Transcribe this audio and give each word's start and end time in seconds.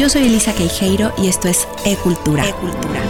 Yo 0.00 0.08
soy 0.08 0.28
Elisa 0.28 0.54
Queijeiro 0.54 1.12
y 1.18 1.28
esto 1.28 1.46
es 1.46 1.68
E-Cultura. 1.84 2.42
E-Cultura. 2.48 3.02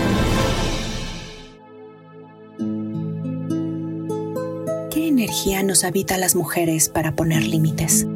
¿Qué 4.90 5.06
energía 5.06 5.62
nos 5.62 5.84
habita 5.84 6.16
a 6.16 6.18
las 6.18 6.34
mujeres 6.34 6.88
para 6.88 7.14
poner 7.14 7.44
límites? 7.44 8.08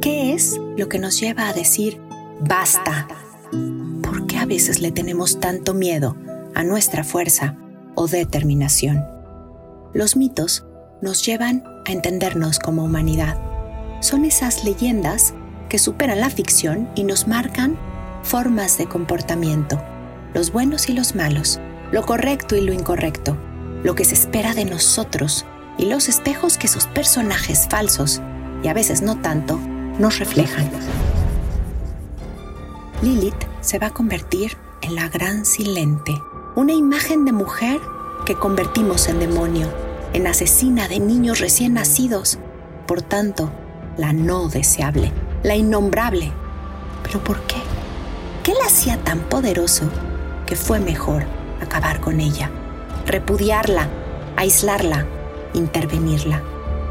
¿Qué 0.00 0.32
es 0.32 0.58
lo 0.78 0.88
que 0.88 0.98
nos 0.98 1.20
lleva 1.20 1.50
a 1.50 1.52
decir 1.52 2.00
basta? 2.40 3.08
¿Por 4.02 4.26
qué 4.26 4.38
a 4.38 4.46
veces 4.46 4.80
le 4.80 4.90
tenemos 4.90 5.38
tanto 5.38 5.74
miedo 5.74 6.16
a 6.54 6.64
nuestra 6.64 7.04
fuerza 7.04 7.58
o 7.94 8.08
determinación? 8.08 9.04
Los 9.92 10.16
mitos 10.16 10.64
nos 11.02 11.26
llevan 11.26 11.62
a 11.84 11.92
entendernos 11.92 12.58
como 12.58 12.84
humanidad. 12.84 13.38
Son 14.00 14.24
esas 14.24 14.64
leyendas 14.64 15.34
que 15.68 15.78
superan 15.78 16.20
la 16.20 16.30
ficción 16.30 16.88
y 16.94 17.04
nos 17.04 17.28
marcan 17.28 17.76
formas 18.24 18.78
de 18.78 18.86
comportamiento, 18.86 19.80
los 20.32 20.50
buenos 20.50 20.88
y 20.88 20.94
los 20.94 21.14
malos, 21.14 21.60
lo 21.92 22.02
correcto 22.04 22.56
y 22.56 22.62
lo 22.62 22.72
incorrecto, 22.72 23.36
lo 23.84 23.94
que 23.94 24.04
se 24.04 24.14
espera 24.14 24.54
de 24.54 24.64
nosotros 24.64 25.44
y 25.78 25.86
los 25.86 26.08
espejos 26.08 26.56
que 26.58 26.66
esos 26.66 26.86
personajes 26.86 27.68
falsos, 27.68 28.20
y 28.62 28.68
a 28.68 28.74
veces 28.74 29.02
no 29.02 29.20
tanto, 29.20 29.60
nos 29.98 30.18
reflejan. 30.18 30.70
Lilith 33.02 33.44
se 33.60 33.78
va 33.78 33.88
a 33.88 33.94
convertir 33.94 34.56
en 34.80 34.94
la 34.94 35.08
gran 35.08 35.44
silente, 35.44 36.14
una 36.56 36.72
imagen 36.72 37.24
de 37.24 37.32
mujer 37.32 37.80
que 38.24 38.34
convertimos 38.34 39.08
en 39.08 39.18
demonio, 39.18 39.68
en 40.14 40.26
asesina 40.26 40.88
de 40.88 41.00
niños 41.00 41.40
recién 41.40 41.74
nacidos, 41.74 42.38
por 42.86 43.02
tanto, 43.02 43.50
la 43.98 44.12
no 44.12 44.48
deseable, 44.48 45.12
la 45.42 45.56
innombrable. 45.56 46.32
¿Pero 47.02 47.22
por 47.22 47.40
qué? 47.42 47.56
¿Qué 48.44 48.52
la 48.52 48.66
hacía 48.66 49.02
tan 49.02 49.20
poderoso 49.20 49.88
que 50.44 50.54
fue 50.54 50.78
mejor 50.78 51.24
acabar 51.62 52.02
con 52.02 52.20
ella? 52.20 52.50
Repudiarla, 53.06 53.88
aislarla, 54.36 55.06
intervenirla. 55.54 56.42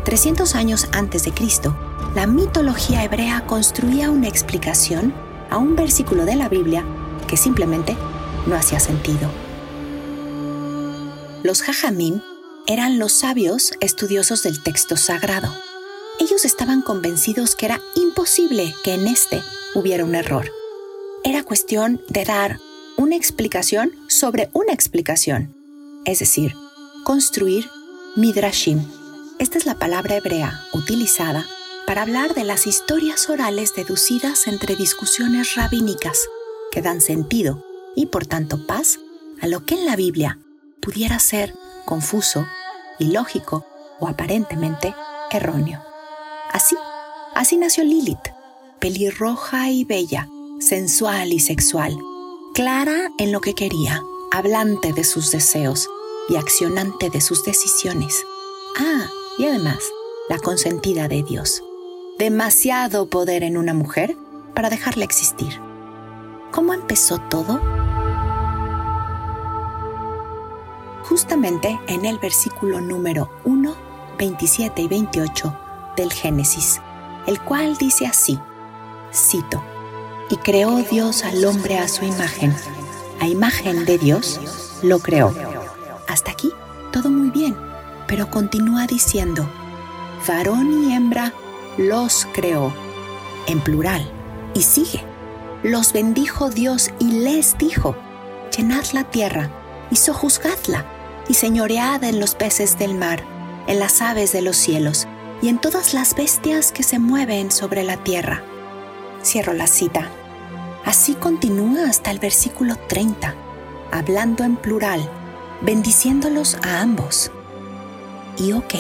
300 0.03 0.55
años 0.55 0.88
antes 0.94 1.25
de 1.25 1.31
Cristo, 1.31 1.78
la 2.16 2.25
mitología 2.25 3.03
hebrea 3.03 3.45
construía 3.45 4.09
una 4.09 4.28
explicación 4.30 5.13
a 5.52 5.58
un 5.58 5.75
versículo 5.75 6.25
de 6.25 6.36
la 6.38 6.50
Biblia 6.50 6.83
que 7.28 7.38
simplemente 7.38 7.95
no 8.47 8.56
hacía 8.56 8.80
sentido. 8.80 9.30
Los 11.44 11.61
jajamim 11.61 12.22
eran 12.66 12.97
los 12.97 13.13
sabios 13.13 13.73
estudiosos 13.80 14.41
del 14.41 14.63
texto 14.63 14.97
sagrado. 14.97 15.53
Ellos 16.19 16.45
estaban 16.45 16.81
convencidos 16.81 17.56
que 17.56 17.67
era 17.67 17.80
imposible 17.94 18.73
que 18.83 18.95
en 18.95 19.06
este 19.06 19.44
hubiera 19.75 20.03
un 20.03 20.16
error 20.16 20.50
era 21.23 21.43
cuestión 21.43 22.02
de 22.09 22.25
dar 22.25 22.59
una 22.97 23.16
explicación 23.16 23.91
sobre 24.07 24.49
una 24.53 24.73
explicación, 24.73 25.55
es 26.05 26.19
decir, 26.19 26.53
construir 27.05 27.69
midrashim. 28.16 28.85
Esta 29.39 29.57
es 29.57 29.66
la 29.66 29.75
palabra 29.75 30.16
hebrea 30.16 30.61
utilizada 30.73 31.45
para 31.88 32.01
hablar 32.01 32.33
de 32.33 32.44
las 32.44 32.67
historias 32.67 33.29
orales 33.29 33.73
deducidas 33.75 34.47
entre 34.47 34.75
discusiones 34.75 35.55
rabínicas 35.55 36.19
que 36.71 36.81
dan 36.81 37.01
sentido 37.01 37.66
y 37.95 38.07
por 38.07 38.25
tanto 38.25 38.67
paz 38.67 38.99
a 39.41 39.47
lo 39.47 39.66
que 39.66 39.75
en 39.75 39.85
la 39.85 39.95
Biblia 39.95 40.39
pudiera 40.81 41.19
ser 41.19 41.53
confuso, 41.85 42.45
ilógico 42.99 43.66
o 43.99 44.07
aparentemente 44.07 44.94
erróneo. 45.31 45.81
Así, 46.51 46.75
así 47.33 47.57
nació 47.57 47.83
Lilith, 47.83 48.29
pelirroja 48.79 49.69
y 49.71 49.85
bella, 49.85 50.27
sensual 50.64 51.33
y 51.33 51.39
sexual, 51.39 51.97
clara 52.53 53.11
en 53.17 53.31
lo 53.31 53.42
que 53.42 53.53
quería, 53.53 54.03
hablante 54.31 54.94
de 54.94 55.03
sus 55.03 55.31
deseos 55.31 55.89
y 56.30 56.38
accionante 56.38 57.09
de 57.09 57.22
sus 57.22 57.44
decisiones. 57.44 58.25
Ah, 58.78 59.09
y 59.38 59.46
además, 59.46 59.79
la 60.29 60.40
consentida 60.40 61.07
de 61.07 61.24
Dios. 61.24 61.63
Demasiado 62.18 63.07
poder 63.07 63.44
en 63.44 63.57
una 63.57 63.74
mujer 63.74 64.16
para 64.53 64.69
dejarla 64.69 65.03
existir. 65.03 65.59
¿Cómo 66.51 66.74
empezó 66.74 67.19
todo? 67.19 67.59
Justamente 71.03 71.80
en 71.88 72.06
el 72.06 72.19
versículo 72.19 72.80
número 72.80 73.30
1, 73.44 73.75
27 74.18 74.81
y 74.81 74.88
28 74.88 75.57
del 75.97 76.13
Génesis, 76.13 76.80
el 77.28 77.41
cual 77.41 77.78
dice 77.78 78.06
así, 78.06 78.40
cito, 79.13 79.63
y 80.29 80.38
creó 80.38 80.78
Dios 80.78 81.23
al 81.23 81.44
hombre 81.45 81.78
a 81.78 81.88
su 81.88 82.06
imagen. 82.06 82.56
A 83.19 83.28
imagen 83.28 83.85
de 83.85 83.97
Dios 83.97 84.39
lo 84.81 85.00
creó. 85.00 85.34
Hasta 86.07 86.31
aquí 86.31 86.51
todo 86.91 87.09
muy 87.09 87.29
bien, 87.29 87.56
pero 88.07 88.29
continúa 88.29 88.88
diciendo, 88.88 89.50
varón 90.28 90.83
y 90.83 90.94
hembra 90.94 91.33
los 91.78 92.28
creó, 92.33 92.73
en 93.47 93.62
plural, 93.62 94.09
y 94.53 94.62
sigue. 94.62 95.03
Los 95.63 95.94
bendijo 95.94 96.50
Dios 96.50 96.91
y 97.00 97.12
les 97.12 97.57
dijo, 97.57 97.95
llenad 98.56 98.85
la 98.94 99.06
tierra 99.06 99.50
y 99.89 99.95
sojuzgadla, 99.95 100.85
y 101.28 101.35
señoread 101.35 102.03
en 102.03 102.19
los 102.19 102.35
peces 102.35 102.78
del 102.78 102.95
mar, 102.95 103.23
en 103.67 103.79
las 103.79 104.01
aves 104.01 104.33
de 104.33 104.41
los 104.41 104.57
cielos, 104.57 105.07
y 105.41 105.47
en 105.47 105.59
todas 105.59 105.94
las 105.94 106.16
bestias 106.16 106.72
que 106.72 106.83
se 106.83 107.00
mueven 107.00 107.51
sobre 107.51 107.83
la 107.83 107.97
tierra 107.97 108.44
Cierro 109.23 109.53
la 109.53 109.67
cita. 109.67 110.09
Así 110.85 111.16
continúa 111.16 111.89
hasta 111.89 112.11
el 112.11 112.19
versículo 112.19 112.75
30, 112.88 113.34
hablando 113.91 114.44
en 114.44 114.57
plural, 114.57 115.09
bendiciéndolos 115.61 116.57
a 116.63 116.81
ambos. 116.81 117.31
Y 118.38 118.51
ok, 118.51 118.73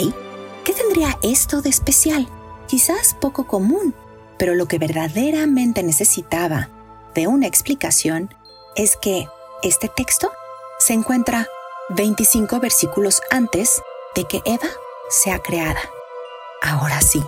¿qué 0.63 0.73
tendría 0.73 1.17
esto 1.21 1.61
de 1.61 1.69
especial? 1.69 2.27
Quizás 2.67 3.15
poco 3.19 3.47
común, 3.47 3.95
pero 4.37 4.53
lo 4.55 4.67
que 4.67 4.79
verdaderamente 4.79 5.83
necesitaba 5.83 6.69
de 7.15 7.27
una 7.27 7.47
explicación 7.47 8.33
es 8.75 8.97
que 8.97 9.27
este 9.61 9.87
texto 9.87 10.31
se 10.79 10.93
encuentra 10.93 11.47
25 11.89 12.59
versículos 12.59 13.21
antes 13.29 13.81
de 14.15 14.25
que 14.25 14.41
Eva 14.45 14.67
sea 15.09 15.39
creada. 15.39 15.81
Ahora 16.61 17.01
sí. 17.01 17.23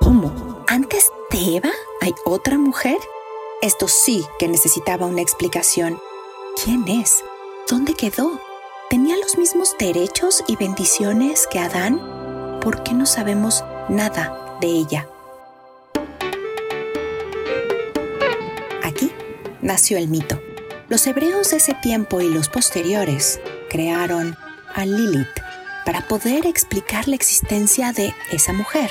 ¿Cómo? 0.00 0.64
¿Antes 0.66 1.10
de 1.30 1.56
Eva? 1.56 1.70
¿Hay 2.02 2.16
otra 2.24 2.58
mujer? 2.58 2.98
Esto 3.60 3.86
sí 3.86 4.26
que 4.40 4.48
necesitaba 4.48 5.06
una 5.06 5.20
explicación. 5.20 6.00
¿Quién 6.64 6.88
es? 6.88 7.22
¿Dónde 7.68 7.94
quedó? 7.94 8.40
¿Tenía 8.90 9.16
los 9.18 9.38
mismos 9.38 9.76
derechos 9.78 10.42
y 10.48 10.56
bendiciones 10.56 11.46
que 11.46 11.60
Adán? 11.60 12.58
¿Por 12.60 12.82
qué 12.82 12.92
no 12.92 13.06
sabemos 13.06 13.62
nada 13.88 14.58
de 14.60 14.66
ella? 14.66 15.08
Aquí 18.82 19.12
nació 19.60 19.96
el 19.96 20.08
mito. 20.08 20.42
Los 20.88 21.06
hebreos 21.06 21.52
de 21.52 21.58
ese 21.58 21.74
tiempo 21.74 22.20
y 22.20 22.28
los 22.28 22.48
posteriores 22.48 23.38
crearon 23.70 24.36
a 24.74 24.84
Lilith 24.84 25.38
para 25.86 26.08
poder 26.08 26.46
explicar 26.46 27.06
la 27.06 27.14
existencia 27.14 27.92
de 27.92 28.12
esa 28.32 28.52
mujer. 28.52 28.90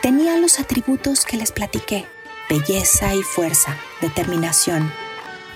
Tenía 0.00 0.38
los 0.38 0.58
atributos 0.60 1.26
que 1.26 1.36
les 1.36 1.52
platiqué, 1.52 2.06
belleza 2.48 3.14
y 3.14 3.22
fuerza, 3.22 3.76
determinación. 4.00 4.90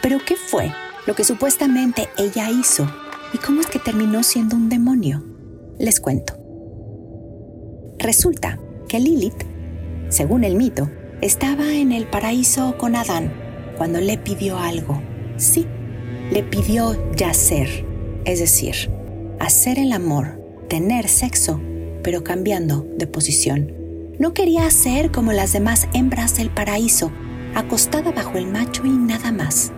Pero 0.03 0.19
¿qué 0.25 0.37
fue 0.37 0.73
lo 1.07 1.15
que 1.15 1.25
supuestamente 1.25 2.09
ella 2.17 2.51
hizo 2.51 2.91
y 3.33 3.39
cómo 3.39 3.61
es 3.61 3.67
que 3.67 3.79
terminó 3.79 4.23
siendo 4.23 4.57
un 4.57 4.69
demonio? 4.69 5.25
Les 5.79 6.01
cuento. 6.01 6.37
Resulta 7.99 8.59
que 8.89 9.01
Lilith, 9.01 9.45
según 10.09 10.45
el 10.45 10.57
mito, 10.57 10.91
estaba 11.21 11.73
en 11.73 11.93
el 11.93 12.07
paraíso 12.07 12.77
con 12.79 12.95
Adán 12.95 13.33
cuando 13.77 14.01
le 14.01 14.19
pidió 14.19 14.59
algo. 14.59 15.03
Sí, 15.37 15.67
le 16.31 16.43
pidió 16.43 16.95
yacer, 17.15 17.85
es 18.25 18.41
decir, 18.41 18.91
hacer 19.39 19.79
el 19.79 19.93
amor, 19.93 20.41
tener 20.69 21.09
sexo, 21.09 21.61
pero 22.03 22.23
cambiando 22.23 22.87
de 22.97 23.07
posición. 23.07 23.86
No 24.19 24.33
quería 24.33 24.71
ser 24.71 25.11
como 25.11 25.33
las 25.33 25.53
demás 25.53 25.89
hembras 25.93 26.37
del 26.39 26.49
paraíso, 26.49 27.13
acostada 27.55 28.13
bajo 28.13 28.39
el 28.39 28.47
macho 28.47 28.87
y 28.87 28.91
nada 28.91 29.31
más. 29.31 29.73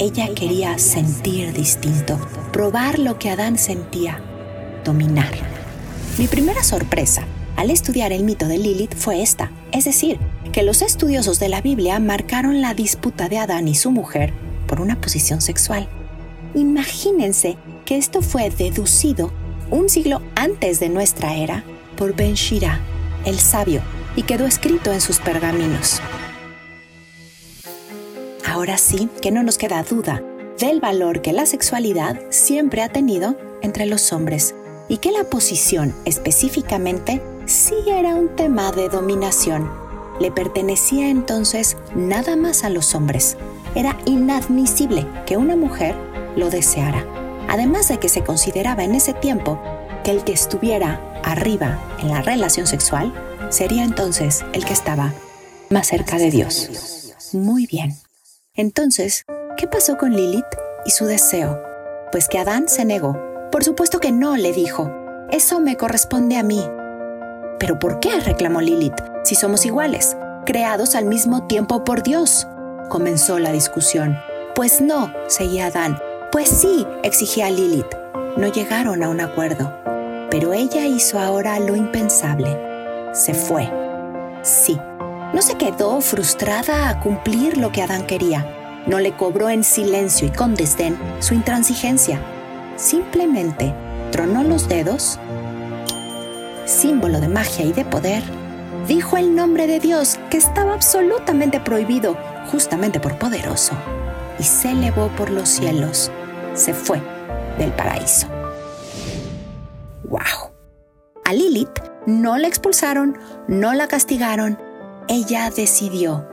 Ella 0.00 0.28
quería 0.34 0.78
sentir 0.78 1.52
distinto, 1.52 2.18
probar 2.52 2.98
lo 2.98 3.20
que 3.20 3.30
Adán 3.30 3.56
sentía, 3.56 4.20
dominar. 4.84 5.30
Mi 6.18 6.26
primera 6.26 6.64
sorpresa 6.64 7.24
al 7.56 7.70
estudiar 7.70 8.12
el 8.12 8.24
mito 8.24 8.48
de 8.48 8.58
Lilith 8.58 8.94
fue 8.96 9.22
esta, 9.22 9.52
es 9.70 9.84
decir, 9.84 10.18
que 10.52 10.62
los 10.64 10.82
estudiosos 10.82 11.38
de 11.38 11.48
la 11.48 11.60
Biblia 11.60 12.00
marcaron 12.00 12.60
la 12.60 12.74
disputa 12.74 13.28
de 13.28 13.38
Adán 13.38 13.68
y 13.68 13.74
su 13.76 13.92
mujer 13.92 14.32
por 14.66 14.80
una 14.80 15.00
posición 15.00 15.40
sexual. 15.40 15.88
Imagínense 16.54 17.56
que 17.84 17.96
esto 17.96 18.22
fue 18.22 18.50
deducido 18.50 19.32
un 19.70 19.88
siglo 19.88 20.22
antes 20.34 20.80
de 20.80 20.88
nuestra 20.88 21.36
era 21.36 21.64
por 21.96 22.14
Ben 22.14 22.34
Shira, 22.34 22.80
el 23.24 23.38
sabio, 23.38 23.82
y 24.16 24.22
quedó 24.22 24.46
escrito 24.46 24.92
en 24.92 25.00
sus 25.00 25.18
pergaminos. 25.20 26.00
Ahora 28.46 28.78
sí 28.78 29.08
que 29.22 29.30
no 29.30 29.42
nos 29.42 29.58
queda 29.58 29.82
duda 29.82 30.22
del 30.58 30.80
valor 30.80 31.22
que 31.22 31.32
la 31.32 31.46
sexualidad 31.46 32.20
siempre 32.30 32.82
ha 32.82 32.88
tenido 32.88 33.36
entre 33.62 33.86
los 33.86 34.12
hombres 34.12 34.54
y 34.88 34.98
que 34.98 35.12
la 35.12 35.24
posición 35.24 35.94
específicamente 36.04 37.22
sí 37.46 37.74
era 37.86 38.14
un 38.14 38.34
tema 38.34 38.72
de 38.72 38.88
dominación. 38.88 39.70
Le 40.18 40.32
pertenecía 40.32 41.10
entonces 41.10 41.76
nada 41.94 42.34
más 42.34 42.64
a 42.64 42.70
los 42.70 42.94
hombres. 42.94 43.36
Era 43.74 43.96
inadmisible 44.06 45.06
que 45.26 45.36
una 45.36 45.54
mujer 45.54 45.94
lo 46.36 46.50
deseara. 46.50 47.06
Además 47.48 47.88
de 47.88 47.98
que 47.98 48.08
se 48.08 48.24
consideraba 48.24 48.82
en 48.82 48.94
ese 48.94 49.14
tiempo 49.14 49.60
que 50.02 50.10
el 50.10 50.24
que 50.24 50.32
estuviera 50.32 51.07
arriba 51.22 51.78
en 52.00 52.08
la 52.08 52.22
relación 52.22 52.66
sexual 52.66 53.12
sería 53.50 53.84
entonces 53.84 54.44
el 54.52 54.64
que 54.64 54.72
estaba 54.72 55.12
más 55.70 55.88
cerca 55.88 56.16
de 56.16 56.30
Dios. 56.30 57.14
Muy 57.32 57.66
bien. 57.66 57.96
Entonces, 58.54 59.24
¿qué 59.56 59.66
pasó 59.66 59.96
con 59.96 60.14
Lilith 60.14 60.46
y 60.84 60.90
su 60.90 61.06
deseo? 61.06 61.62
Pues 62.10 62.28
que 62.28 62.38
Adán 62.38 62.68
se 62.68 62.84
negó. 62.84 63.16
Por 63.52 63.64
supuesto 63.64 64.00
que 64.00 64.12
no, 64.12 64.36
le 64.36 64.52
dijo. 64.52 64.90
Eso 65.30 65.60
me 65.60 65.76
corresponde 65.76 66.36
a 66.36 66.42
mí. 66.42 66.64
¿Pero 67.58 67.78
por 67.78 68.00
qué? 68.00 68.20
reclamó 68.20 68.60
Lilith, 68.60 68.98
si 69.24 69.34
somos 69.34 69.66
iguales, 69.66 70.16
creados 70.46 70.94
al 70.94 71.04
mismo 71.04 71.46
tiempo 71.46 71.84
por 71.84 72.02
Dios. 72.02 72.46
Comenzó 72.88 73.38
la 73.38 73.52
discusión. 73.52 74.18
Pues 74.54 74.80
no, 74.80 75.12
seguía 75.28 75.66
Adán. 75.66 75.98
Pues 76.32 76.48
sí, 76.48 76.86
exigía 77.02 77.50
Lilith. 77.50 77.94
No 78.36 78.46
llegaron 78.48 79.02
a 79.02 79.08
un 79.08 79.20
acuerdo. 79.20 79.72
Pero 80.30 80.52
ella 80.52 80.86
hizo 80.86 81.18
ahora 81.18 81.58
lo 81.58 81.76
impensable. 81.76 82.56
Se 83.12 83.34
fue. 83.34 83.70
Sí. 84.42 84.78
No 85.32 85.42
se 85.42 85.56
quedó 85.56 86.00
frustrada 86.00 86.88
a 86.88 87.00
cumplir 87.00 87.58
lo 87.58 87.70
que 87.70 87.82
Adán 87.82 88.06
quería. 88.06 88.46
No 88.86 88.98
le 88.98 89.12
cobró 89.12 89.50
en 89.50 89.64
silencio 89.64 90.26
y 90.26 90.30
con 90.30 90.54
desdén 90.54 90.98
su 91.20 91.34
intransigencia. 91.34 92.20
Simplemente 92.76 93.74
tronó 94.10 94.42
los 94.42 94.68
dedos, 94.68 95.18
símbolo 96.64 97.20
de 97.20 97.28
magia 97.28 97.64
y 97.64 97.72
de 97.72 97.84
poder, 97.84 98.22
dijo 98.86 99.16
el 99.16 99.34
nombre 99.34 99.66
de 99.66 99.80
Dios 99.80 100.18
que 100.30 100.38
estaba 100.38 100.74
absolutamente 100.74 101.60
prohibido 101.60 102.16
justamente 102.50 103.00
por 103.00 103.18
poderoso, 103.18 103.74
y 104.38 104.44
se 104.44 104.70
elevó 104.70 105.08
por 105.08 105.30
los 105.30 105.48
cielos, 105.48 106.10
se 106.54 106.72
fue 106.72 107.02
del 107.58 107.72
paraíso. 107.72 108.37
¡Wow! 110.08 110.52
A 111.24 111.34
Lilith 111.34 111.80
no 112.06 112.38
la 112.38 112.48
expulsaron, 112.48 113.18
no 113.48 113.74
la 113.74 113.86
castigaron, 113.86 114.58
ella 115.08 115.50
decidió. 115.54 116.26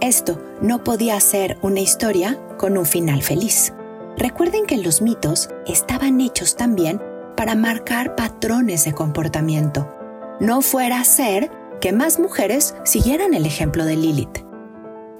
Esto 0.00 0.42
no 0.62 0.82
podía 0.84 1.20
ser 1.20 1.58
una 1.60 1.80
historia 1.80 2.38
con 2.56 2.78
un 2.78 2.86
final 2.86 3.22
feliz. 3.22 3.74
Recuerden 4.16 4.64
que 4.64 4.78
los 4.78 5.02
mitos 5.02 5.50
estaban 5.66 6.20
hechos 6.20 6.56
también 6.56 7.02
para 7.36 7.54
marcar 7.54 8.16
patrones 8.16 8.86
de 8.86 8.94
comportamiento. 8.94 9.94
No 10.40 10.62
fuera 10.62 11.00
a 11.00 11.04
ser 11.04 11.50
que 11.80 11.92
más 11.92 12.18
mujeres 12.18 12.74
siguieran 12.84 13.34
el 13.34 13.44
ejemplo 13.44 13.84
de 13.84 13.96
Lilith. 13.96 14.38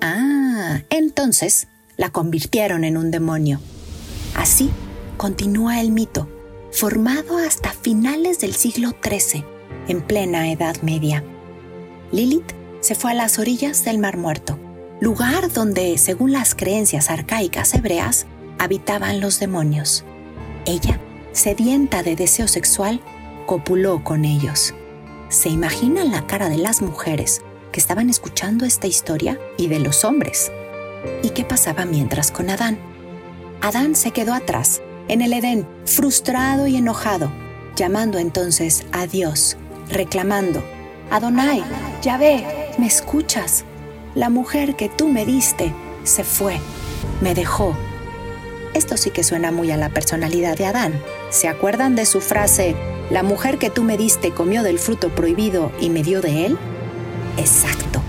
Ah, 0.00 0.80
entonces 0.88 1.68
la 1.96 2.08
convirtieron 2.08 2.84
en 2.84 2.96
un 2.96 3.10
demonio. 3.10 3.60
Así 4.34 4.70
continúa 5.18 5.80
el 5.80 5.92
mito 5.92 6.28
formado 6.72 7.38
hasta 7.38 7.72
finales 7.72 8.40
del 8.40 8.54
siglo 8.54 8.94
XIII, 9.02 9.44
en 9.88 10.00
plena 10.02 10.50
Edad 10.52 10.76
Media. 10.82 11.24
Lilith 12.12 12.52
se 12.80 12.94
fue 12.94 13.12
a 13.12 13.14
las 13.14 13.38
orillas 13.38 13.84
del 13.84 13.98
Mar 13.98 14.16
Muerto, 14.16 14.58
lugar 15.00 15.52
donde, 15.52 15.96
según 15.98 16.32
las 16.32 16.54
creencias 16.54 17.10
arcaicas 17.10 17.74
hebreas, 17.74 18.26
habitaban 18.58 19.20
los 19.20 19.40
demonios. 19.40 20.04
Ella, 20.66 21.00
sedienta 21.32 22.02
de 22.02 22.16
deseo 22.16 22.48
sexual, 22.48 23.00
copuló 23.46 24.04
con 24.04 24.24
ellos. 24.24 24.74
¿Se 25.30 25.48
imaginan 25.48 26.10
la 26.10 26.26
cara 26.26 26.48
de 26.48 26.58
las 26.58 26.82
mujeres 26.82 27.42
que 27.72 27.80
estaban 27.80 28.10
escuchando 28.10 28.64
esta 28.64 28.86
historia 28.86 29.38
y 29.56 29.68
de 29.68 29.78
los 29.78 30.04
hombres? 30.04 30.52
¿Y 31.22 31.30
qué 31.30 31.44
pasaba 31.44 31.84
mientras 31.84 32.30
con 32.30 32.50
Adán? 32.50 32.78
Adán 33.60 33.94
se 33.94 34.10
quedó 34.10 34.34
atrás 34.34 34.82
en 35.08 35.22
el 35.22 35.32
Edén, 35.32 35.66
frustrado 35.84 36.66
y 36.66 36.76
enojado, 36.76 37.32
llamando 37.76 38.18
entonces 38.18 38.84
a 38.92 39.06
Dios, 39.06 39.56
reclamando, 39.88 40.62
Adonai, 41.10 41.64
ve, 42.18 42.44
¿me 42.78 42.86
escuchas? 42.86 43.64
La 44.14 44.30
mujer 44.30 44.76
que 44.76 44.88
tú 44.88 45.08
me 45.08 45.24
diste 45.24 45.72
se 46.04 46.24
fue, 46.24 46.58
me 47.20 47.34
dejó. 47.34 47.74
Esto 48.74 48.96
sí 48.96 49.10
que 49.10 49.24
suena 49.24 49.50
muy 49.50 49.70
a 49.70 49.76
la 49.76 49.88
personalidad 49.88 50.56
de 50.56 50.66
Adán. 50.66 51.00
¿Se 51.30 51.48
acuerdan 51.48 51.96
de 51.96 52.06
su 52.06 52.20
frase, 52.20 52.76
la 53.10 53.22
mujer 53.22 53.58
que 53.58 53.70
tú 53.70 53.82
me 53.82 53.96
diste 53.96 54.32
comió 54.32 54.62
del 54.62 54.78
fruto 54.78 55.14
prohibido 55.14 55.72
y 55.80 55.90
me 55.90 56.02
dio 56.02 56.20
de 56.20 56.46
él? 56.46 56.58
Exacto. 57.36 58.00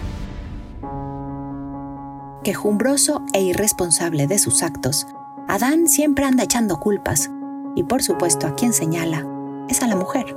Quejumbroso 2.43 3.21
e 3.33 3.41
irresponsable 3.41 4.27
de 4.27 4.39
sus 4.39 4.63
actos, 4.63 5.07
Adán 5.49 5.87
siempre 5.87 6.25
anda 6.25 6.43
echando 6.43 6.79
culpas, 6.79 7.31
y 7.75 7.81
por 7.81 8.03
supuesto 8.03 8.45
a 8.45 8.53
quien 8.53 8.71
señala 8.71 9.25
es 9.67 9.81
a 9.81 9.87
la 9.87 9.95
mujer. 9.95 10.35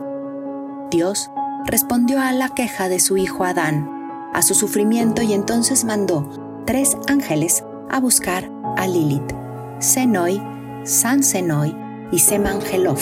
Dios 0.91 1.31
respondió 1.67 2.19
a 2.19 2.33
la 2.33 2.49
queja 2.49 2.89
de 2.89 2.99
su 2.99 3.19
hijo 3.19 3.45
Adán, 3.45 3.91
a 4.33 4.41
su 4.41 4.55
sufrimiento 4.55 5.21
y 5.21 5.35
entonces 5.35 5.85
mandó 5.85 6.63
tres 6.65 6.97
ángeles 7.09 7.63
a 7.91 8.01
buscar 8.01 8.51
a 8.79 8.87
Lilith, 8.87 9.35
Senoi, 9.81 10.43
San 10.85 11.23
Senoi 11.23 11.77
y 12.11 12.19
Semangelov, 12.19 12.99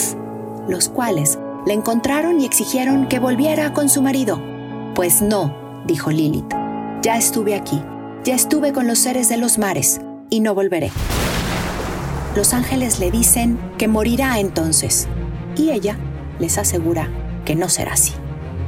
los 0.68 0.88
cuales 0.88 1.38
le 1.64 1.74
encontraron 1.74 2.40
y 2.40 2.44
exigieron 2.44 3.06
que 3.06 3.20
volviera 3.20 3.72
con 3.72 3.88
su 3.88 4.02
marido. 4.02 4.42
Pues 4.96 5.22
no, 5.22 5.54
dijo 5.86 6.10
Lilith, 6.10 6.52
ya 7.02 7.16
estuve 7.16 7.54
aquí, 7.54 7.80
ya 8.24 8.34
estuve 8.34 8.72
con 8.72 8.88
los 8.88 8.98
seres 8.98 9.28
de 9.28 9.36
los 9.36 9.58
mares 9.58 10.00
y 10.28 10.40
no 10.40 10.56
volveré 10.56 10.90
los 12.36 12.54
ángeles 12.54 13.00
le 13.00 13.10
dicen 13.10 13.58
que 13.76 13.88
morirá 13.88 14.38
entonces 14.38 15.08
y 15.56 15.70
ella 15.70 15.98
les 16.38 16.58
asegura 16.58 17.08
que 17.44 17.54
no 17.54 17.68
será 17.68 17.94
así. 17.94 18.12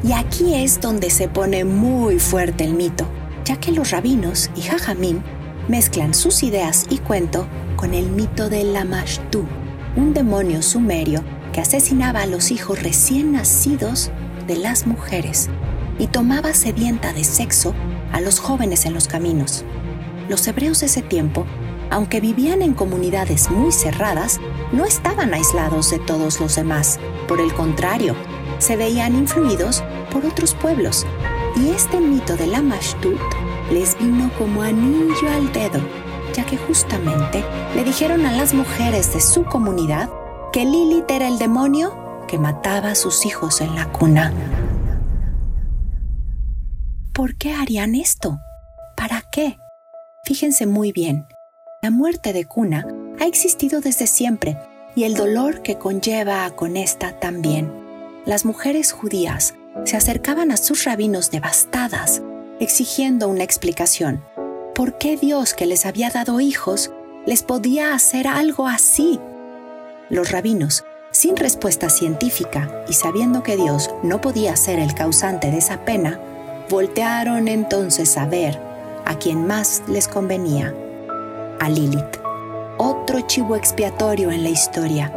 Y 0.03 0.13
aquí 0.13 0.55
es 0.55 0.81
donde 0.81 1.11
se 1.11 1.29
pone 1.29 1.65
muy 1.65 2.19
fuerte 2.19 2.65
el 2.65 2.75
mito, 2.75 3.07
ya 3.45 3.57
que 3.57 3.71
los 3.71 3.93
rabinos 3.93 4.51
y 4.57 4.63
Jajamín 4.63 5.23
mezclan 5.69 6.13
sus 6.13 6.43
ideas 6.43 6.87
y 6.91 6.99
cuento 6.99 7.47
con 7.77 7.95
el 7.95 8.11
mito 8.11 8.49
de 8.49 8.65
Lamashtu, 8.65 9.45
un 9.97 10.13
demonio 10.13 10.61
sumerio 10.63 11.23
que 11.53 11.61
asesinaba 11.61 12.23
a 12.23 12.27
los 12.27 12.51
hijos 12.51 12.83
recién 12.83 13.33
nacidos 13.33 14.11
de 14.49 14.57
las 14.57 14.87
mujeres 14.87 15.49
y 15.99 16.09
tomaba 16.09 16.53
sedienta 16.53 17.13
de 17.13 17.23
sexo 17.23 17.75
a 18.13 18.21
los 18.21 18.41
jóvenes 18.41 18.87
en 18.87 18.95
los 18.95 19.07
caminos. 19.07 19.65
Los 20.29 20.47
hebreos 20.49 20.81
de 20.81 20.87
ese 20.87 21.03
tiempo 21.03 21.47
aunque 21.93 22.21
vivían 22.21 22.63
en 22.63 22.73
comunidades 22.73 23.51
muy 23.51 23.71
cerradas, 23.71 24.41
no 24.73 24.87
estaban 24.87 25.35
aislados 25.35 25.91
de 25.91 25.99
todos 25.99 26.41
los 26.41 26.57
demás. 26.57 26.99
Por 27.29 27.39
el 27.39 27.53
contrario, 27.53 28.17
se 28.59 28.77
veían 28.77 29.15
influidos 29.15 29.85
por 30.11 30.25
otros 30.25 30.55
pueblos. 30.55 31.07
Y 31.55 31.69
este 31.69 32.01
mito 32.01 32.35
de 32.37 32.47
la 32.47 32.63
Mashtut 32.63 33.21
les 33.71 33.99
vino 33.99 34.31
como 34.39 34.63
anillo 34.63 35.31
al 35.31 35.53
dedo, 35.53 35.81
ya 36.33 36.47
que 36.47 36.57
justamente 36.57 37.45
le 37.75 37.85
dijeron 37.85 38.25
a 38.25 38.33
las 38.33 38.55
mujeres 38.55 39.13
de 39.13 39.21
su 39.21 39.45
comunidad 39.45 40.09
que 40.51 40.65
Lilith 40.65 41.11
era 41.11 41.29
el 41.29 41.39
demonio 41.39 42.25
que 42.27 42.39
mataba 42.39 42.93
a 42.93 42.95
sus 42.95 43.27
hijos 43.27 43.61
en 43.61 43.75
la 43.75 43.93
cuna. 43.93 44.33
¿Por 47.13 47.37
qué 47.37 47.53
harían 47.53 47.95
esto? 47.95 48.39
¿Para 48.97 49.23
qué? 49.31 49.59
Fíjense 50.25 50.65
muy 50.65 50.93
bien, 50.93 51.27
la 51.83 51.91
muerte 51.91 52.33
de 52.33 52.45
cuna 52.45 52.87
ha 53.19 53.27
existido 53.27 53.81
desde 53.81 54.07
siempre 54.07 54.57
y 54.95 55.03
el 55.03 55.15
dolor 55.15 55.63
que 55.63 55.79
conlleva 55.79 56.49
con 56.55 56.77
esta 56.77 57.19
también. 57.19 57.73
Las 58.25 58.45
mujeres 58.45 58.93
judías 58.93 59.55
se 59.85 59.97
acercaban 59.97 60.53
a 60.53 60.57
sus 60.57 60.85
rabinos 60.85 61.33
devastadas, 61.33 62.23
exigiendo 62.61 63.29
una 63.29 63.43
explicación. 63.43 64.25
¿Por 64.77 64.97
qué 64.97 65.17
Dios 65.17 65.55
que 65.55 65.67
les 65.67 65.85
había 65.85 66.09
dado 66.11 66.39
hijos 66.39 66.93
les 67.27 67.43
podía 67.43 67.95
hacer 67.95 68.29
algo 68.29 68.69
así? 68.69 69.19
Los 70.09 70.31
rabinos, 70.31 70.85
sin 71.11 71.37
respuesta 71.37 71.91
científica 71.91 72.85
y 72.89 72.93
sabiendo 72.93 73.43
que 73.43 73.57
Dios 73.57 73.91
no 74.05 74.21
podía 74.21 74.55
ser 74.55 74.79
el 74.79 74.95
causante 74.95 75.51
de 75.51 75.59
esa 75.59 75.85
pena, 75.85 76.21
voltearon 76.71 77.49
entonces 77.49 78.17
a 78.19 78.27
ver 78.27 78.61
a 79.05 79.19
quien 79.19 79.49
más 79.49 79.83
les 79.89 80.07
convenía 80.07 80.73
a 81.63 81.69
Lilith, 81.69 82.19
otro 82.77 83.21
chivo 83.21 83.55
expiatorio 83.55 84.33
en 84.33 84.43
la 84.43 84.49
historia. 84.49 85.13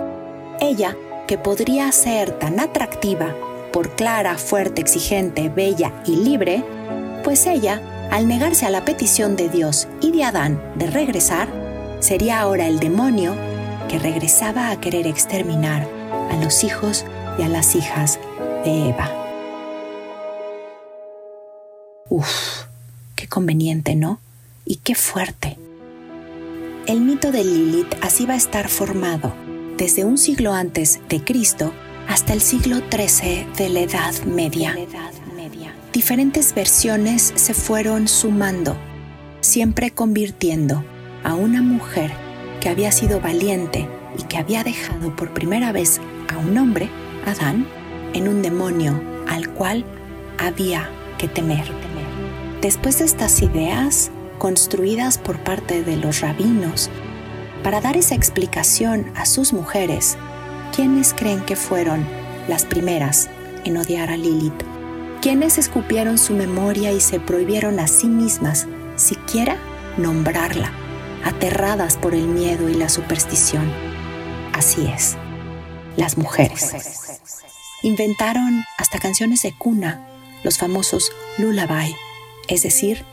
Ella, 0.62 0.96
que 1.28 1.40
podría 1.40 1.92
ser 1.92 2.38
tan 2.38 2.60
atractiva 2.60 3.34
por 3.74 3.96
clara, 3.96 4.38
fuerte, 4.38 4.80
exigente, 4.80 5.50
bella 5.50 5.92
y 6.06 6.18
libre, 6.18 6.64
pues 7.24 7.48
ella, 7.48 7.82
al 8.12 8.28
negarse 8.28 8.68
a 8.68 8.70
la 8.70 8.86
petición 8.86 9.36
de 9.36 9.50
Dios 9.50 9.88
y 10.02 10.12
de 10.12 10.24
Adán 10.24 10.62
de 10.76 10.86
regresar, 10.86 11.48
sería 12.00 12.42
ahora 12.42 12.68
el 12.68 12.78
demonio 12.80 13.34
que 13.90 13.98
regresaba 13.98 14.70
a 14.70 14.80
querer 14.80 15.08
exterminar 15.08 15.90
a 16.30 16.38
los 16.38 16.64
hijos 16.64 17.06
y 17.40 17.42
a 17.42 17.50
las 17.50 17.76
hijas 17.76 18.20
de 18.64 18.90
Eva. 18.90 19.10
Uf, 22.08 22.66
qué 23.16 23.28
conveniente, 23.28 23.96
¿no? 23.96 24.20
Y 24.64 24.76
qué 24.76 24.94
fuerte. 24.94 25.58
El 26.88 27.02
mito 27.02 27.32
de 27.32 27.44
Lilith 27.44 27.96
así 28.02 28.28
va 28.28 28.36
a 28.36 28.38
estar 28.38 28.70
formado 28.70 29.34
desde 29.76 30.06
un 30.06 30.20
siglo 30.20 30.54
antes 30.54 31.00
de 31.10 31.20
Cristo 31.24 31.74
hasta 32.08 32.32
el 32.32 32.42
siglo 32.42 32.78
XIII 32.92 33.48
de 33.58 33.70
la 33.70 33.80
Edad 33.80 34.14
Media. 34.26 34.76
Diferentes 35.92 36.54
versiones 36.54 37.34
se 37.34 37.56
fueron 37.56 38.08
sumando, 38.08 38.78
siempre 39.42 39.90
convirtiendo 39.90 40.86
a 41.24 41.34
una 41.34 41.64
mujer 41.64 42.12
que 42.62 42.70
había 42.70 42.92
sido 42.92 43.20
valiente 43.20 43.90
y 44.20 44.22
que 44.22 44.38
había 44.38 44.64
dejado 44.64 45.16
por 45.16 45.34
primera 45.34 45.72
vez 45.72 46.00
a 46.32 46.38
un 46.38 46.56
hombre, 46.56 46.88
Adán, 47.26 47.66
en 48.14 48.28
un 48.28 48.44
demonio 48.44 49.02
al 49.28 49.50
cual 49.56 49.84
había 50.38 50.88
que 51.18 51.28
temer. 51.28 51.66
Después 52.62 53.00
de 53.00 53.06
estas 53.06 53.42
ideas, 53.42 54.12
construidas 54.46 55.18
por 55.18 55.40
parte 55.40 55.82
de 55.82 55.98
los 55.98 56.22
rabinos, 56.22 56.92
para 57.64 57.82
dar 57.82 57.98
esa 57.98 58.14
explicación 58.14 59.12
a 59.16 59.26
sus 59.26 59.54
mujeres, 59.54 60.20
¿quiénes 60.72 61.16
creen 61.16 61.44
que 61.46 61.56
fueron 61.56 62.06
las 62.48 62.64
primeras 62.64 63.28
en 63.64 63.76
odiar 63.76 64.12
a 64.12 64.18
Lilith? 64.18 64.54
¿Quiénes 65.20 65.58
escupieron 65.58 66.20
su 66.20 66.36
memoria 66.36 66.92
y 66.92 67.02
se 67.02 67.20
prohibieron 67.20 67.80
a 67.80 67.88
sí 67.88 68.06
mismas 68.06 68.68
siquiera 68.98 69.58
nombrarla, 69.98 70.72
aterradas 71.24 71.98
por 71.98 72.14
el 72.14 72.28
miedo 72.28 72.70
y 72.70 72.76
la 72.76 72.90
superstición? 72.90 73.74
Así 74.54 74.86
es, 74.86 75.18
las 75.98 76.20
mujeres. 76.20 77.20
Inventaron 77.82 78.64
hasta 78.78 79.00
canciones 79.00 79.42
de 79.42 79.58
cuna, 79.58 80.08
los 80.44 80.60
famosos 80.60 81.12
lullaby, 81.40 81.96
es 82.48 82.62
decir, 82.62 83.04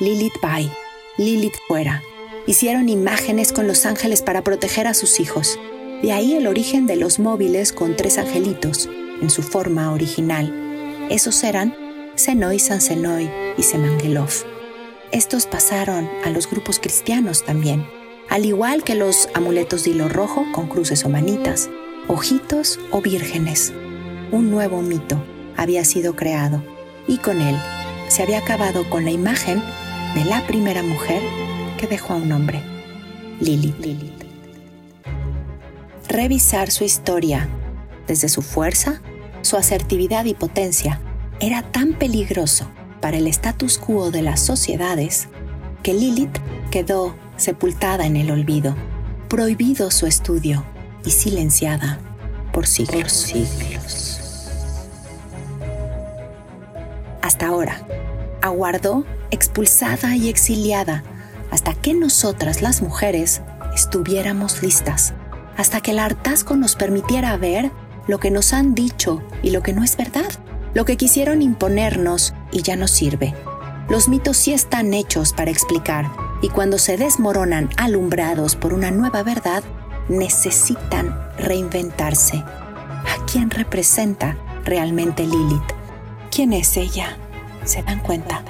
Lilith 0.00 0.34
Bye, 0.42 0.70
Lilith 1.18 1.56
fuera. 1.68 2.02
Hicieron 2.46 2.88
imágenes 2.88 3.52
con 3.52 3.66
los 3.66 3.84
ángeles 3.84 4.22
para 4.22 4.42
proteger 4.42 4.86
a 4.86 4.94
sus 4.94 5.20
hijos. 5.20 5.58
De 6.02 6.12
ahí 6.12 6.34
el 6.34 6.46
origen 6.46 6.86
de 6.86 6.96
los 6.96 7.18
móviles 7.18 7.72
con 7.72 7.96
tres 7.96 8.18
angelitos, 8.18 8.88
en 9.20 9.30
su 9.30 9.42
forma 9.42 9.92
original. 9.92 11.06
Esos 11.10 11.44
eran 11.44 11.76
Senoi, 12.14 12.58
San 12.58 12.80
Senoi 12.80 13.30
y 13.56 13.62
Semangelov. 13.62 14.30
Estos 15.12 15.46
pasaron 15.46 16.08
a 16.24 16.30
los 16.30 16.48
grupos 16.50 16.78
cristianos 16.78 17.44
también, 17.44 17.86
al 18.30 18.46
igual 18.46 18.82
que 18.82 18.94
los 18.94 19.28
amuletos 19.34 19.84
de 19.84 19.90
hilo 19.90 20.08
rojo 20.08 20.46
con 20.52 20.66
cruces 20.66 21.04
o 21.04 21.10
manitas, 21.10 21.68
ojitos 22.08 22.80
o 22.90 23.02
vírgenes. 23.02 23.72
Un 24.32 24.50
nuevo 24.50 24.80
mito 24.80 25.22
había 25.56 25.84
sido 25.84 26.16
creado 26.16 26.64
y 27.06 27.18
con 27.18 27.42
él 27.42 27.56
se 28.08 28.22
había 28.22 28.38
acabado 28.38 28.88
con 28.88 29.04
la 29.04 29.10
imagen 29.10 29.62
de 30.14 30.24
la 30.24 30.46
primera 30.46 30.82
mujer 30.82 31.22
que 31.78 31.86
dejó 31.86 32.14
a 32.14 32.16
un 32.16 32.32
hombre, 32.32 32.62
Lilith. 33.40 33.78
Lilith. 33.78 34.24
Revisar 36.08 36.70
su 36.70 36.84
historia 36.84 37.48
desde 38.06 38.28
su 38.28 38.42
fuerza, 38.42 39.00
su 39.40 39.56
asertividad 39.56 40.26
y 40.26 40.34
potencia 40.34 41.00
era 41.40 41.62
tan 41.62 41.94
peligroso 41.94 42.68
para 43.00 43.16
el 43.16 43.26
status 43.26 43.78
quo 43.78 44.10
de 44.10 44.22
las 44.22 44.40
sociedades 44.40 45.28
que 45.82 45.94
Lilith 45.94 46.38
quedó 46.70 47.16
sepultada 47.36 48.06
en 48.06 48.16
el 48.16 48.30
olvido, 48.30 48.76
prohibido 49.28 49.90
su 49.90 50.06
estudio 50.06 50.64
y 51.04 51.10
silenciada 51.10 51.98
por 52.52 52.66
siglos. 52.66 53.02
Por 53.02 53.10
siglos. 53.10 54.20
Hasta 57.22 57.46
ahora, 57.46 57.86
aguardó 58.42 59.04
expulsada 59.30 60.14
y 60.16 60.28
exiliada 60.28 61.02
hasta 61.50 61.74
que 61.74 61.94
nosotras 61.94 62.62
las 62.62 62.82
mujeres 62.82 63.42
estuviéramos 63.74 64.62
listas, 64.62 65.14
hasta 65.56 65.80
que 65.80 65.92
el 65.92 65.98
hartazgo 65.98 66.56
nos 66.56 66.76
permitiera 66.76 67.36
ver 67.36 67.70
lo 68.06 68.18
que 68.18 68.30
nos 68.30 68.52
han 68.52 68.74
dicho 68.74 69.22
y 69.42 69.50
lo 69.50 69.62
que 69.62 69.72
no 69.72 69.84
es 69.84 69.96
verdad, 69.96 70.30
lo 70.74 70.84
que 70.84 70.96
quisieron 70.96 71.42
imponernos 71.42 72.34
y 72.50 72.62
ya 72.62 72.76
no 72.76 72.88
sirve. 72.88 73.34
Los 73.88 74.08
mitos 74.08 74.36
sí 74.36 74.52
están 74.52 74.94
hechos 74.94 75.32
para 75.32 75.50
explicar 75.50 76.10
y 76.40 76.48
cuando 76.48 76.78
se 76.78 76.96
desmoronan 76.96 77.68
alumbrados 77.76 78.56
por 78.56 78.72
una 78.72 78.90
nueva 78.90 79.22
verdad, 79.22 79.62
necesitan 80.08 81.14
reinventarse. 81.38 82.38
¿A 82.38 83.26
quién 83.30 83.50
representa 83.50 84.36
realmente 84.64 85.26
Lilith? 85.26 85.72
¿Quién 86.30 86.52
es 86.52 86.76
ella? 86.76 87.18
¿Se 87.64 87.82
dan 87.82 88.00
cuenta? 88.00 88.42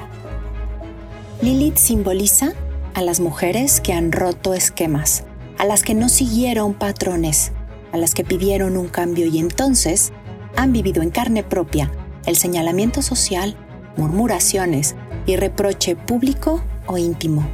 Lilith 1.43 1.77
simboliza 1.77 2.53
a 2.95 3.03
las 3.03 3.21
mujeres 3.21 3.81
que 3.81 3.93
han 3.93 4.13
roto 4.13 4.55
esquemas, 4.55 5.25
a 5.59 5.65
las 5.65 5.83
que 5.83 5.95
no 5.95 6.09
siguieron 6.09 6.75
patrones, 6.75 7.53
a 7.93 7.97
las 7.97 8.15
que 8.15 8.25
pidieron 8.25 8.77
un 8.77 8.89
cambio 8.89 9.27
y 9.27 9.39
entonces 9.39 10.13
han 10.57 10.73
vivido 10.73 11.03
en 11.03 11.11
carne 11.11 11.43
propia 11.43 11.91
el 12.27 12.37
señalamiento 12.37 13.03
social, 13.03 13.57
murmuraciones 13.97 14.95
y 15.27 15.37
reproche 15.37 15.97
público 15.97 16.63
o 16.87 16.99
íntimo. 16.99 17.47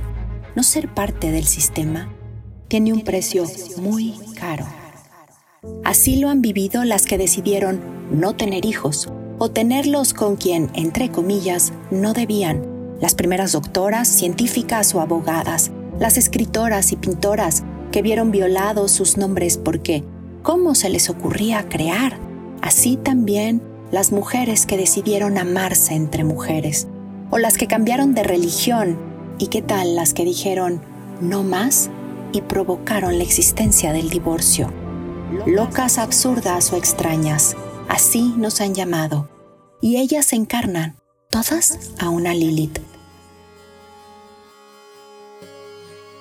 No 0.54 0.62
ser 0.62 0.92
parte 0.92 1.30
del 1.30 1.46
sistema 1.46 2.12
tiene 2.68 2.92
un 2.92 3.02
precio 3.02 3.46
muy 3.78 4.14
caro. 4.38 4.66
Así 5.84 6.16
lo 6.16 6.28
han 6.28 6.42
vivido 6.42 6.84
las 6.84 7.06
que 7.06 7.18
decidieron 7.18 7.80
no 8.10 8.34
tener 8.34 8.64
hijos 8.64 9.08
o 9.38 9.50
tenerlos 9.50 10.14
con 10.14 10.36
quien, 10.36 10.70
entre 10.74 11.10
comillas, 11.10 11.72
no 11.90 12.12
debían, 12.12 12.62
las 13.00 13.14
primeras 13.14 13.52
doctoras, 13.52 14.08
científicas 14.08 14.94
o 14.94 15.00
abogadas, 15.00 15.70
las 15.98 16.16
escritoras 16.16 16.92
y 16.92 16.96
pintoras 16.96 17.62
que 17.92 18.02
vieron 18.02 18.30
violados 18.30 18.92
sus 18.92 19.16
nombres 19.16 19.56
porque, 19.56 20.04
¿cómo 20.42 20.74
se 20.74 20.90
les 20.90 21.08
ocurría 21.08 21.68
crear? 21.68 22.18
Así 22.60 22.96
también 22.96 23.62
las 23.90 24.12
mujeres 24.12 24.66
que 24.66 24.76
decidieron 24.76 25.38
amarse 25.38 25.94
entre 25.94 26.24
mujeres, 26.24 26.88
o 27.30 27.38
las 27.38 27.56
que 27.56 27.66
cambiaron 27.66 28.14
de 28.14 28.22
religión, 28.22 28.98
y 29.38 29.46
qué 29.46 29.62
tal 29.62 29.94
las 29.94 30.12
que 30.12 30.24
dijeron 30.24 30.80
no 31.20 31.42
más 31.42 31.90
y 32.32 32.42
provocaron 32.42 33.18
la 33.18 33.24
existencia 33.24 33.92
del 33.92 34.10
divorcio. 34.10 34.72
Locas, 35.46 35.98
absurdas 35.98 36.72
o 36.72 36.76
extrañas, 36.76 37.56
así 37.88 38.34
nos 38.36 38.60
han 38.60 38.74
llamado, 38.74 39.28
y 39.80 39.96
ellas 39.96 40.32
encarnan, 40.32 40.96
todas 41.30 41.92
a 41.98 42.10
una 42.10 42.34
Lilith. 42.34 42.78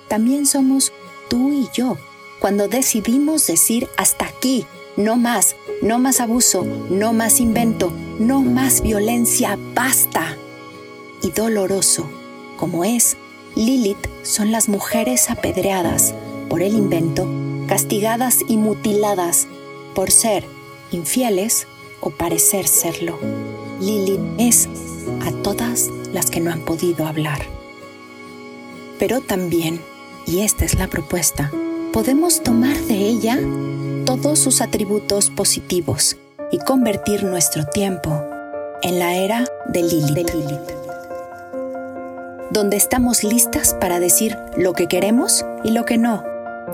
También 0.08 0.46
somos 0.46 0.92
tú 1.28 1.52
y 1.52 1.68
yo, 1.74 1.96
cuando 2.40 2.68
decidimos 2.68 3.46
decir 3.46 3.88
hasta 3.96 4.26
aquí, 4.26 4.66
no 4.96 5.16
más, 5.16 5.54
no 5.82 5.98
más 5.98 6.20
abuso, 6.20 6.64
no 6.90 7.12
más 7.12 7.40
invento, 7.40 7.92
no 8.18 8.42
más 8.42 8.80
violencia, 8.80 9.58
basta. 9.74 10.36
Y 11.22 11.30
doloroso, 11.30 12.08
como 12.56 12.84
es, 12.84 13.16
Lilith 13.54 14.08
son 14.22 14.50
las 14.50 14.68
mujeres 14.68 15.30
apedreadas 15.30 16.14
por 16.48 16.62
el 16.62 16.74
invento, 16.74 17.28
castigadas 17.66 18.38
y 18.48 18.56
mutiladas 18.56 19.46
por 19.94 20.10
ser 20.10 20.57
infieles 20.92 21.66
o 22.00 22.10
parecer 22.10 22.66
serlo. 22.66 23.18
Lilith 23.80 24.20
es 24.38 24.68
a 25.26 25.32
todas 25.42 25.90
las 26.12 26.30
que 26.30 26.40
no 26.40 26.50
han 26.50 26.64
podido 26.64 27.06
hablar. 27.06 27.42
Pero 28.98 29.20
también, 29.20 29.80
y 30.26 30.40
esta 30.40 30.64
es 30.64 30.78
la 30.78 30.88
propuesta, 30.88 31.50
podemos 31.92 32.42
tomar 32.42 32.76
de 32.76 32.94
ella 32.94 33.38
todos 34.04 34.38
sus 34.38 34.60
atributos 34.60 35.30
positivos 35.30 36.16
y 36.50 36.58
convertir 36.58 37.24
nuestro 37.24 37.66
tiempo 37.66 38.22
en 38.82 38.98
la 38.98 39.16
era 39.16 39.44
de 39.68 39.82
Lilith, 39.82 40.30
donde 42.50 42.76
estamos 42.76 43.24
listas 43.24 43.74
para 43.74 44.00
decir 44.00 44.36
lo 44.56 44.72
que 44.72 44.86
queremos 44.86 45.44
y 45.64 45.70
lo 45.72 45.84
que 45.84 45.98
no, 45.98 46.24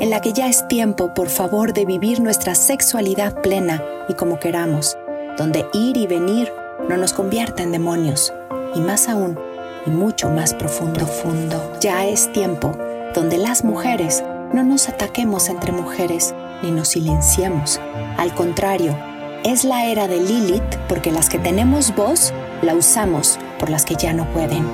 en 0.00 0.10
la 0.10 0.20
que 0.20 0.32
ya 0.32 0.48
es 0.48 0.66
tiempo, 0.68 1.14
por 1.14 1.28
favor, 1.28 1.72
de 1.72 1.84
vivir 1.84 2.20
nuestra 2.20 2.54
sexualidad 2.54 3.40
plena 3.42 3.82
y 4.08 4.14
como 4.14 4.38
queramos, 4.38 4.96
donde 5.38 5.66
ir 5.72 5.96
y 5.96 6.06
venir 6.06 6.52
no 6.88 6.96
nos 6.96 7.12
convierta 7.12 7.62
en 7.62 7.72
demonios, 7.72 8.32
y 8.74 8.80
más 8.80 9.08
aún, 9.08 9.38
y 9.86 9.90
mucho 9.90 10.30
más 10.30 10.54
profundo, 10.54 10.94
profundo. 10.94 11.72
Ya 11.80 12.06
es 12.06 12.32
tiempo 12.32 12.72
donde 13.14 13.38
las 13.38 13.64
mujeres 13.64 14.22
no 14.52 14.62
nos 14.62 14.88
ataquemos 14.88 15.48
entre 15.48 15.72
mujeres 15.72 16.34
ni 16.62 16.70
nos 16.70 16.88
silenciemos. 16.88 17.80
Al 18.16 18.34
contrario, 18.34 18.96
es 19.44 19.64
la 19.64 19.86
era 19.86 20.08
de 20.08 20.20
Lilith 20.20 20.76
porque 20.88 21.12
las 21.12 21.28
que 21.28 21.38
tenemos 21.38 21.94
voz 21.94 22.32
la 22.62 22.74
usamos 22.74 23.38
por 23.58 23.70
las 23.70 23.84
que 23.84 23.94
ya 23.94 24.12
no 24.12 24.26
pueden. 24.32 24.66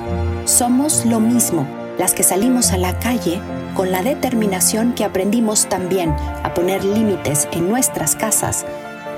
Somos 0.45 1.05
lo 1.05 1.19
mismo 1.19 1.67
las 1.97 2.13
que 2.13 2.23
salimos 2.23 2.71
a 2.71 2.77
la 2.77 2.97
calle 2.99 3.39
con 3.75 3.91
la 3.91 4.03
determinación 4.03 4.93
que 4.93 5.03
aprendimos 5.03 5.67
también 5.67 6.15
a 6.43 6.53
poner 6.53 6.83
límites 6.83 7.47
en 7.51 7.69
nuestras 7.69 8.15
casas 8.15 8.65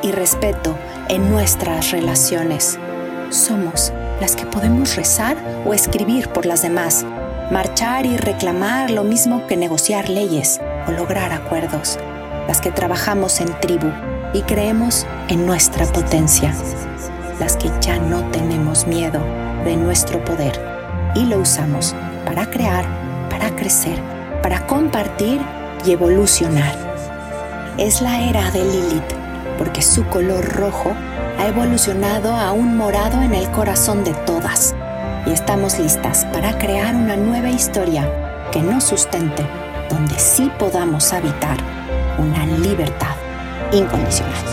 y 0.02 0.12
respeto 0.12 0.76
en 1.10 1.30
nuestras 1.30 1.92
relaciones. 1.92 2.78
Somos 3.30 3.92
las 4.22 4.36
que 4.36 4.46
podemos 4.46 4.96
rezar 4.96 5.38
o 5.66 5.74
escribir 5.74 6.30
por 6.30 6.46
las 6.46 6.62
demás, 6.62 7.06
marchar 7.52 8.06
y 8.06 8.18
reclamar 8.18 8.92
lo 8.92 9.04
mismo 9.04 9.48
que 9.48 9.58
negociar 9.58 10.10
leyes 10.10 10.62
o 10.88 10.92
lograr 10.92 11.32
acuerdos, 11.32 11.98
las 12.48 12.62
que 12.62 12.72
trabajamos 12.72 13.42
en 13.42 13.60
tribu 13.60 13.88
y 14.34 14.42
creemos 14.42 15.06
en 15.30 15.46
nuestra 15.46 15.86
potencia, 15.86 16.54
las 17.40 17.56
que 17.58 17.72
ya 17.82 17.98
no 17.98 18.22
tenemos 18.32 18.88
miedo 18.88 19.22
de 19.66 19.78
nuestro 19.78 20.24
poder 20.24 20.60
y 21.16 21.26
lo 21.26 21.40
usamos 21.40 21.96
para 22.26 22.50
crear, 22.50 22.86
para 23.30 23.56
crecer, 23.56 24.13
para 24.44 24.68
compartir 24.68 25.42
y 25.86 25.94
evolucionar. 25.94 26.76
Es 27.78 28.02
la 28.02 28.22
era 28.22 28.52
de 28.52 28.64
Lilith, 28.64 29.14
porque 29.58 29.82
su 29.82 30.06
color 30.08 30.46
rojo 30.54 30.94
ha 31.40 31.48
evolucionado 31.48 32.36
a 32.36 32.52
un 32.52 32.78
morado 32.78 33.24
en 33.24 33.34
el 33.34 33.50
corazón 33.50 34.04
de 34.04 34.14
todas 34.26 34.76
y 35.26 35.32
estamos 35.32 35.80
listas 35.80 36.26
para 36.26 36.58
crear 36.58 36.94
una 36.96 37.16
nueva 37.16 37.50
historia 37.50 38.08
que 38.52 38.62
nos 38.62 38.84
sustente, 38.84 39.44
donde 39.90 40.20
sí 40.20 40.52
podamos 40.60 41.14
habitar 41.14 41.58
una 42.20 42.46
libertad 42.46 43.16
incondicional. 43.72 44.53